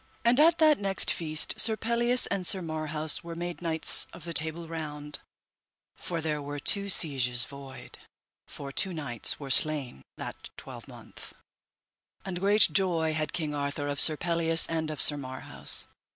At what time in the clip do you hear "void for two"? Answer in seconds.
7.45-8.95